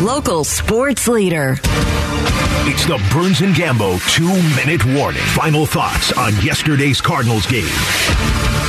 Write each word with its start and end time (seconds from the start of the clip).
local 0.00 0.44
sports 0.44 1.08
leader. 1.08 1.56
It's 2.66 2.84
the 2.86 3.02
Burns 3.12 3.40
and 3.40 3.54
Gambo 3.54 3.98
two 4.14 4.28
minute 4.56 4.84
warning. 4.96 5.22
Final 5.22 5.66
thoughts 5.66 6.12
on 6.12 6.32
yesterday's 6.42 7.00
Cardinals 7.00 7.46
game. 7.46 8.59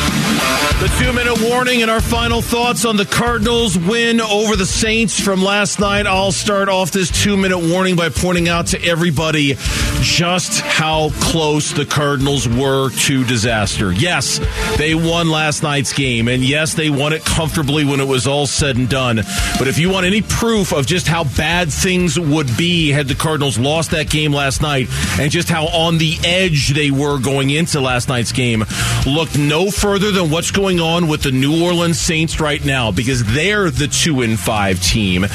Two 1.00 1.14
minute 1.14 1.42
warning 1.50 1.82
and 1.82 1.90
our 1.90 2.00
final 2.00 2.42
thoughts 2.42 2.86
on 2.86 2.96
the 2.96 3.06
Cardinals 3.06 3.78
win 3.78 4.22
over 4.22 4.56
the 4.56 4.68
Saints 4.68 5.20
from 5.20 5.44
last 5.44 5.80
night. 5.80 6.06
I'll 6.06 6.32
start 6.32 6.70
off 6.70 6.92
this 6.92 7.10
two 7.10 7.36
minute 7.36 7.58
warning 7.58 7.96
by 7.96 8.10
pointing 8.10 8.48
out 8.48 8.68
to 8.68 8.84
everybody 8.84 9.56
just 10.02 10.62
how 10.62 11.10
close 11.20 11.72
the 11.74 11.86
Cardinals 11.86 12.48
were 12.48 12.92
to 12.92 13.24
disaster. 13.26 13.92
Yes, 13.92 14.40
they 14.78 14.94
won 14.94 15.30
last 15.32 15.64
night's 15.64 15.92
game, 15.92 16.28
and 16.28 16.44
yes, 16.44 16.76
they 16.76 16.90
won 16.92 17.14
it 17.14 17.26
comfortably 17.26 17.84
when 17.84 18.00
it 18.00 18.08
was 18.08 18.28
all 18.28 18.46
said 18.46 18.78
and 18.78 18.88
done. 18.88 19.18
But 19.58 19.68
if 19.68 19.80
you 19.80 19.90
want 19.90 20.06
any 20.06 20.22
proof 20.22 20.72
of 20.72 20.86
just 20.86 21.08
how 21.08 21.24
bad 21.24 21.72
things 21.72 22.20
would 22.20 22.56
be 22.58 22.90
had 22.90 23.08
the 23.08 23.16
Cardinals 23.16 23.58
lost 23.58 23.92
that 23.92 24.10
game 24.10 24.34
last 24.34 24.62
night 24.62 24.88
and 25.20 25.32
just 25.32 25.50
how 25.50 25.66
on 25.68 25.98
the 25.98 26.18
edge 26.24 26.70
they 26.70 26.92
were 26.92 27.20
going 27.20 27.50
into 27.50 27.82
last 27.82 28.08
night's 28.08 28.32
game, 28.32 28.64
look 29.08 29.36
no 29.38 29.72
further 29.72 30.12
than 30.12 30.30
what's 30.30 30.52
going 30.52 30.80
on 30.82 31.08
with 31.08 31.24
the 31.24 31.32
New 31.32 31.64
Orleans 31.64 32.00
Saints 32.00 32.40
right 32.40 32.64
now 32.64 32.92
because 32.92 33.24
they're 33.24 33.70
the 33.70 33.88
two 33.88 34.22
and 34.22 34.38
five 34.38 34.82
team. 34.82 35.26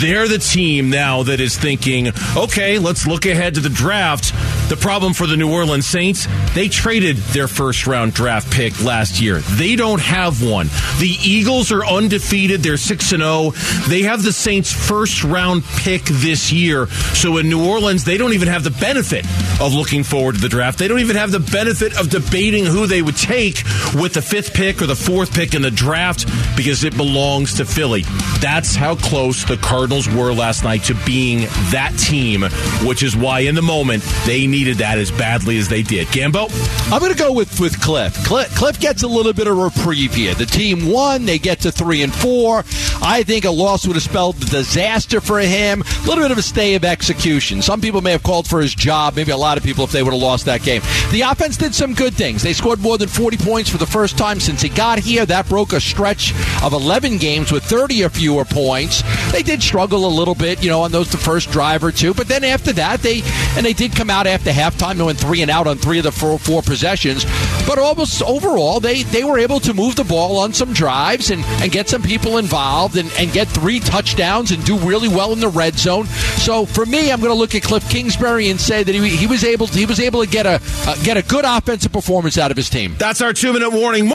They're 0.00 0.28
the 0.28 0.38
team 0.38 0.90
now 0.90 1.22
that 1.22 1.40
is 1.40 1.56
thinking, 1.56 2.08
okay, 2.36 2.78
let's 2.78 3.06
look 3.06 3.24
ahead 3.24 3.54
to 3.54 3.60
the 3.60 3.70
draft. 3.70 4.34
The 4.68 4.76
problem 4.76 5.14
for 5.14 5.26
the 5.26 5.36
New 5.36 5.52
Orleans 5.52 5.86
Saints, 5.86 6.26
they 6.54 6.68
traded 6.68 7.16
their 7.16 7.48
first 7.48 7.86
round 7.86 8.12
draft 8.12 8.50
pick 8.52 8.82
last 8.82 9.20
year. 9.20 9.38
They 9.38 9.76
don't 9.76 10.00
have 10.00 10.42
one. 10.42 10.66
The 10.98 11.16
Eagles 11.22 11.72
are 11.72 11.86
undefeated. 11.86 12.62
They're 12.62 12.76
6 12.76 13.12
and 13.12 13.22
0. 13.22 13.52
They 13.88 14.02
have 14.02 14.22
the 14.22 14.32
Saints 14.32 14.72
first 14.72 15.24
round 15.24 15.64
pick 15.64 16.02
this 16.04 16.52
year. 16.52 16.88
So 17.14 17.38
in 17.38 17.48
New 17.48 17.66
Orleans, 17.66 18.04
they 18.04 18.16
don't 18.16 18.34
even 18.34 18.48
have 18.48 18.64
the 18.64 18.72
benefit 18.72 19.24
of 19.60 19.72
looking 19.72 20.04
forward 20.04 20.36
to 20.36 20.40
the 20.40 20.48
draft. 20.48 20.78
They 20.78 20.88
don't 20.88 21.00
even 21.00 21.16
have 21.16 21.30
the 21.30 21.40
benefit 21.40 21.98
of 21.98 22.10
debating 22.10 22.64
who 22.64 22.86
they 22.86 23.02
would 23.02 23.16
take 23.16 23.62
with 23.94 24.14
the 24.14 24.22
fifth 24.22 24.54
pick 24.54 24.82
or 24.82 24.86
the 24.86 24.96
fourth 24.96 25.32
pick 25.34 25.54
in 25.54 25.62
the 25.62 25.70
draft 25.70 26.26
because 26.56 26.84
it 26.84 26.96
belongs 26.96 27.54
to 27.54 27.64
Philly. 27.64 28.02
That's 28.40 28.74
how 28.74 28.96
close 28.96 29.44
the 29.44 29.56
Cardinals 29.56 30.08
were 30.08 30.32
last 30.32 30.64
night 30.64 30.84
to 30.84 30.94
being 31.06 31.40
that 31.70 31.94
team, 31.98 32.42
which 32.86 33.02
is 33.02 33.16
why 33.16 33.40
in 33.40 33.54
the 33.54 33.62
moment 33.62 34.02
they 34.26 34.46
needed 34.46 34.78
that 34.78 34.98
as 34.98 35.10
badly 35.10 35.58
as 35.58 35.68
they 35.68 35.82
did. 35.82 36.06
Gambo? 36.08 36.50
I'm 36.92 37.00
going 37.00 37.12
to 37.12 37.18
go 37.18 37.32
with, 37.32 37.58
with 37.58 37.80
Cliff. 37.80 38.14
Cliff. 38.24 38.54
Cliff 38.54 38.80
gets 38.80 39.02
a 39.02 39.08
little 39.08 39.32
bit 39.32 39.46
of 39.46 39.56
reprieve 39.56 40.14
here. 40.14 40.34
The 40.34 40.46
team 40.46 40.90
won. 40.90 41.24
They 41.24 41.38
get 41.38 41.60
to 41.60 41.72
three 41.72 42.02
and 42.02 42.14
four. 42.14 42.58
I 43.02 43.22
think 43.24 43.44
a 43.44 43.50
loss 43.50 43.86
would 43.86 43.96
have 43.96 44.02
spelled 44.02 44.38
disaster 44.40 45.20
for 45.20 45.38
him. 45.38 45.82
A 46.06 46.08
little 46.08 46.22
bit 46.22 46.30
of 46.30 46.38
a 46.38 46.42
stay 46.42 46.76
of 46.76 46.84
execution. 46.84 47.60
Some 47.60 47.80
people 47.80 48.00
may 48.00 48.12
have 48.12 48.22
called 48.22 48.46
for 48.46 48.60
his 48.60 48.76
job. 48.76 49.16
Maybe 49.16 49.32
a 49.32 49.36
lot 49.36 49.58
of 49.58 49.64
people 49.64 49.82
if 49.82 49.90
they 49.90 50.04
would 50.04 50.12
have 50.12 50.22
lost 50.22 50.44
that 50.44 50.62
game. 50.62 50.80
The 51.10 51.22
offense 51.22 51.56
did 51.56 51.74
some 51.74 51.94
good 51.94 52.14
things. 52.14 52.44
They 52.44 52.52
scored 52.52 52.78
more 52.78 52.96
than 52.96 53.08
40 53.08 53.38
points 53.38 53.68
for 53.68 53.78
the 53.78 53.86
first 53.86 54.16
time 54.16 54.38
since 54.38 54.62
he 54.62 54.68
got 54.68 55.00
here. 55.00 55.26
That 55.26 55.48
broke 55.48 55.72
a 55.72 55.80
stretch 55.80 56.32
of 56.62 56.74
11 56.74 57.16
games 57.18 57.50
with 57.50 57.64
30 57.64 58.04
or 58.04 58.08
fewer 58.08 58.44
points. 58.44 59.02
They 59.32 59.42
did 59.42 59.60
struggle 59.60 60.06
a 60.06 60.08
little 60.08 60.36
bit, 60.36 60.62
you 60.62 60.70
know, 60.70 60.82
on 60.82 60.92
those 60.92 61.10
the 61.10 61.16
first 61.16 61.50
drive 61.50 61.82
or 61.82 61.90
two. 61.90 62.14
But 62.14 62.28
then 62.28 62.44
after 62.44 62.72
that, 62.74 63.00
they 63.00 63.22
and 63.56 63.66
they 63.66 63.72
did 63.72 63.96
come 63.96 64.08
out 64.08 64.28
after 64.28 64.52
halftime. 64.52 65.04
Went 65.04 65.18
three 65.18 65.42
and 65.42 65.50
out 65.50 65.66
on 65.66 65.76
three 65.76 65.98
of 65.98 66.04
the 66.04 66.12
four, 66.12 66.38
four 66.38 66.62
possessions. 66.62 67.24
But 67.66 67.78
almost 67.78 68.22
overall, 68.22 68.80
they 68.80 69.02
they 69.02 69.24
were 69.24 69.38
able 69.38 69.60
to 69.60 69.74
move 69.74 69.96
the 69.96 70.04
ball 70.04 70.38
on 70.38 70.52
some 70.52 70.72
drives 70.72 71.30
and, 71.30 71.44
and 71.62 71.70
get 71.72 71.88
some 71.88 72.02
people 72.02 72.38
involved 72.38 72.96
and, 72.96 73.10
and 73.18 73.32
get 73.32 73.48
three 73.48 73.80
touchdowns 73.80 74.50
and 74.50 74.64
do 74.64 74.78
really 74.78 75.08
well 75.08 75.32
in 75.32 75.40
the 75.40 75.48
red 75.48 75.74
zone. 75.74 76.06
So 76.38 76.64
for 76.66 76.86
me, 76.86 77.10
I'm 77.10 77.20
going 77.20 77.32
to 77.32 77.38
look 77.38 77.54
at 77.54 77.62
Cliff 77.62 77.88
Kingsbury 77.90 78.50
and 78.50 78.60
say 78.60 78.82
that 78.82 78.94
he, 78.94 79.08
he 79.08 79.26
was 79.26 79.44
able 79.44 79.66
to, 79.66 79.78
he 79.78 79.86
was 79.86 80.00
able 80.00 80.24
to 80.24 80.30
get 80.30 80.46
a 80.46 80.60
uh, 80.86 80.96
get 81.02 81.16
a 81.16 81.22
good 81.22 81.44
offensive 81.44 81.92
performance 81.92 82.38
out 82.38 82.50
of 82.50 82.56
his 82.56 82.70
team. 82.70 82.94
That's 82.98 83.20
our 83.20 83.32
two 83.32 83.52
minute 83.52 83.70
warning. 83.70 84.08